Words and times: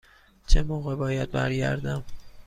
چه 0.47 0.63
موقع 0.63 0.95
باید 0.95 1.31
برگردم؟ 1.31 2.03